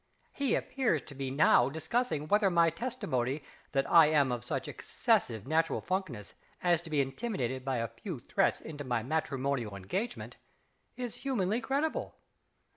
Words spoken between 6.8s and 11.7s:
to be intimidated by a few threats into my matrimonial engagement is humanly